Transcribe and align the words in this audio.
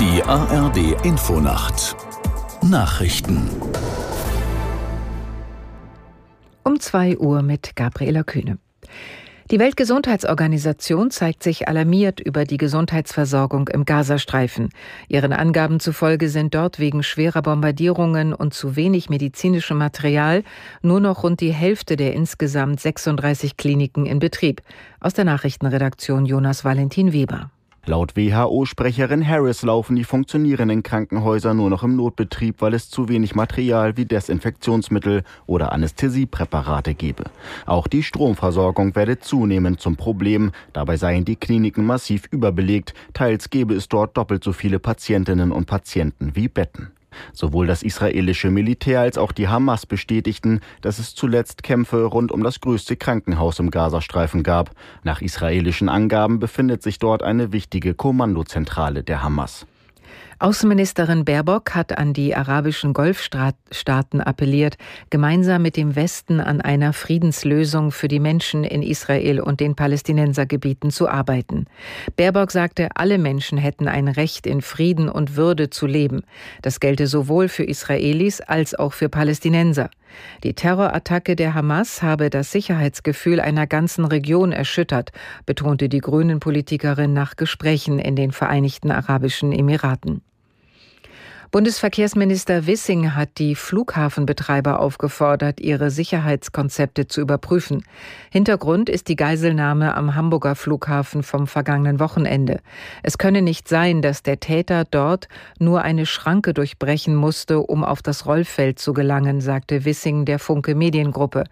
ARD 0.00 1.04
Infonacht 1.04 1.96
Nachrichten 2.62 3.50
um 6.62 6.78
2 6.78 7.18
Uhr 7.18 7.42
mit 7.42 7.74
Gabriela 7.74 8.22
Kühne. 8.22 8.58
Die 9.50 9.58
Weltgesundheitsorganisation 9.58 11.10
zeigt 11.10 11.42
sich 11.42 11.66
alarmiert 11.66 12.20
über 12.20 12.44
die 12.44 12.58
Gesundheitsversorgung 12.58 13.66
im 13.66 13.84
Gazastreifen. 13.84 14.68
Ihren 15.08 15.32
Angaben 15.32 15.80
zufolge 15.80 16.28
sind 16.28 16.54
dort 16.54 16.78
wegen 16.78 17.02
schwerer 17.02 17.42
Bombardierungen 17.42 18.34
und 18.34 18.54
zu 18.54 18.76
wenig 18.76 19.10
medizinischem 19.10 19.78
Material 19.78 20.44
nur 20.80 21.00
noch 21.00 21.24
rund 21.24 21.40
die 21.40 21.52
Hälfte 21.52 21.96
der 21.96 22.12
insgesamt 22.14 22.78
36 22.78 23.56
Kliniken 23.56 24.06
in 24.06 24.20
Betrieb. 24.20 24.62
Aus 25.00 25.14
der 25.14 25.24
Nachrichtenredaktion 25.24 26.24
Jonas 26.24 26.64
Valentin 26.64 27.12
Weber. 27.12 27.50
Laut 27.88 28.16
WHO-Sprecherin 28.16 29.26
Harris 29.26 29.62
laufen 29.62 29.96
die 29.96 30.04
funktionierenden 30.04 30.82
Krankenhäuser 30.82 31.54
nur 31.54 31.70
noch 31.70 31.82
im 31.82 31.96
Notbetrieb, 31.96 32.60
weil 32.60 32.74
es 32.74 32.90
zu 32.90 33.08
wenig 33.08 33.34
Material 33.34 33.96
wie 33.96 34.04
Desinfektionsmittel 34.04 35.22
oder 35.46 35.72
Anästhesiepräparate 35.72 36.92
gebe. 36.92 37.24
Auch 37.64 37.86
die 37.86 38.02
Stromversorgung 38.02 38.94
werde 38.94 39.20
zunehmend 39.20 39.80
zum 39.80 39.96
Problem. 39.96 40.52
Dabei 40.74 40.98
seien 40.98 41.24
die 41.24 41.36
Kliniken 41.36 41.86
massiv 41.86 42.24
überbelegt. 42.30 42.92
Teils 43.14 43.48
gebe 43.48 43.72
es 43.72 43.88
dort 43.88 44.18
doppelt 44.18 44.44
so 44.44 44.52
viele 44.52 44.78
Patientinnen 44.78 45.50
und 45.50 45.64
Patienten 45.64 46.36
wie 46.36 46.48
Betten. 46.48 46.90
Sowohl 47.32 47.66
das 47.66 47.82
israelische 47.82 48.50
Militär 48.50 49.00
als 49.00 49.18
auch 49.18 49.32
die 49.32 49.48
Hamas 49.48 49.86
bestätigten, 49.86 50.60
dass 50.80 50.98
es 50.98 51.14
zuletzt 51.14 51.62
Kämpfe 51.62 52.04
rund 52.04 52.32
um 52.32 52.42
das 52.42 52.60
größte 52.60 52.96
Krankenhaus 52.96 53.58
im 53.58 53.70
Gazastreifen 53.70 54.42
gab. 54.42 54.70
Nach 55.02 55.20
israelischen 55.22 55.88
Angaben 55.88 56.38
befindet 56.38 56.82
sich 56.82 56.98
dort 56.98 57.22
eine 57.22 57.52
wichtige 57.52 57.94
Kommandozentrale 57.94 59.02
der 59.02 59.22
Hamas. 59.22 59.66
Außenministerin 60.40 61.24
Baerbock 61.24 61.74
hat 61.74 61.98
an 61.98 62.12
die 62.12 62.36
arabischen 62.36 62.92
Golfstaaten 62.92 64.20
appelliert, 64.20 64.76
gemeinsam 65.10 65.62
mit 65.62 65.76
dem 65.76 65.96
Westen 65.96 66.40
an 66.40 66.60
einer 66.60 66.92
Friedenslösung 66.92 67.90
für 67.90 68.06
die 68.06 68.20
Menschen 68.20 68.62
in 68.62 68.84
Israel 68.84 69.40
und 69.40 69.58
den 69.58 69.74
Palästinensergebieten 69.74 70.92
zu 70.92 71.08
arbeiten. 71.08 71.66
Baerbock 72.14 72.52
sagte, 72.52 72.90
alle 72.94 73.18
Menschen 73.18 73.58
hätten 73.58 73.88
ein 73.88 74.06
Recht, 74.06 74.46
in 74.46 74.62
Frieden 74.62 75.08
und 75.08 75.34
Würde 75.34 75.70
zu 75.70 75.88
leben. 75.88 76.22
Das 76.62 76.78
gelte 76.78 77.08
sowohl 77.08 77.48
für 77.48 77.64
Israelis 77.64 78.40
als 78.40 78.76
auch 78.76 78.92
für 78.92 79.08
Palästinenser. 79.08 79.90
Die 80.44 80.54
Terrorattacke 80.54 81.34
der 81.34 81.54
Hamas 81.54 82.00
habe 82.00 82.30
das 82.30 82.52
Sicherheitsgefühl 82.52 83.40
einer 83.40 83.66
ganzen 83.66 84.04
Region 84.04 84.52
erschüttert, 84.52 85.10
betonte 85.46 85.88
die 85.88 85.98
Grünen-Politikerin 85.98 87.12
nach 87.12 87.34
Gesprächen 87.34 87.98
in 87.98 88.14
den 88.14 88.30
Vereinigten 88.30 88.92
Arabischen 88.92 89.50
Emiraten. 89.50 90.22
Bundesverkehrsminister 91.50 92.66
Wissing 92.66 93.14
hat 93.14 93.38
die 93.38 93.54
Flughafenbetreiber 93.54 94.80
aufgefordert, 94.80 95.60
ihre 95.60 95.90
Sicherheitskonzepte 95.90 97.08
zu 97.08 97.22
überprüfen. 97.22 97.84
Hintergrund 98.30 98.90
ist 98.90 99.08
die 99.08 99.16
Geiselnahme 99.16 99.94
am 99.94 100.14
Hamburger 100.14 100.54
Flughafen 100.54 101.22
vom 101.22 101.46
vergangenen 101.46 102.00
Wochenende. 102.00 102.60
Es 103.02 103.16
könne 103.16 103.40
nicht 103.40 103.66
sein, 103.66 104.02
dass 104.02 104.22
der 104.22 104.40
Täter 104.40 104.84
dort 104.84 105.28
nur 105.58 105.80
eine 105.80 106.04
Schranke 106.04 106.52
durchbrechen 106.52 107.14
musste, 107.14 107.60
um 107.60 107.82
auf 107.82 108.02
das 108.02 108.26
Rollfeld 108.26 108.78
zu 108.78 108.92
gelangen, 108.92 109.40
sagte 109.40 109.86
Wissing 109.86 110.26
der 110.26 110.38
Funke 110.38 110.74
Mediengruppe. 110.74 111.44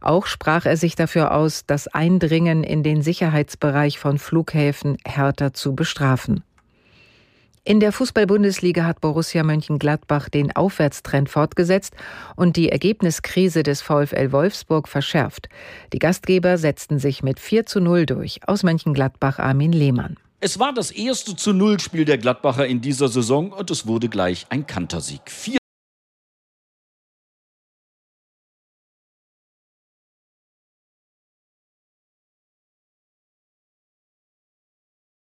Auch 0.00 0.26
sprach 0.26 0.66
er 0.66 0.76
sich 0.76 0.94
dafür 0.94 1.34
aus, 1.34 1.66
das 1.66 1.88
Eindringen 1.88 2.62
in 2.62 2.84
den 2.84 3.02
Sicherheitsbereich 3.02 3.98
von 3.98 4.18
Flughäfen 4.18 4.98
härter 5.04 5.52
zu 5.52 5.74
bestrafen. 5.74 6.44
In 7.64 7.78
der 7.78 7.92
Fußball-Bundesliga 7.92 8.84
hat 8.84 9.00
Borussia 9.00 9.44
Mönchengladbach 9.44 10.28
den 10.28 10.50
Aufwärtstrend 10.50 11.28
fortgesetzt 11.28 11.94
und 12.34 12.56
die 12.56 12.70
Ergebniskrise 12.70 13.62
des 13.62 13.82
VfL 13.82 14.32
Wolfsburg 14.32 14.88
verschärft. 14.88 15.48
Die 15.92 16.00
Gastgeber 16.00 16.58
setzten 16.58 16.98
sich 16.98 17.22
mit 17.22 17.38
4 17.38 17.64
zu 17.66 17.80
0 17.80 18.06
durch. 18.06 18.40
Aus 18.48 18.64
Mönchengladbach 18.64 19.38
Armin 19.38 19.70
Lehmann. 19.70 20.16
Es 20.40 20.58
war 20.58 20.74
das 20.74 20.90
erste 20.90 21.36
zu 21.36 21.52
Null 21.52 21.78
Spiel 21.78 22.04
der 22.04 22.18
Gladbacher 22.18 22.66
in 22.66 22.80
dieser 22.80 23.06
Saison 23.06 23.52
und 23.52 23.70
es 23.70 23.86
wurde 23.86 24.08
gleich 24.08 24.46
ein 24.48 24.66
Kantersieg. 24.66 25.20